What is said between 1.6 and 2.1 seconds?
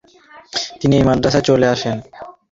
আসেন।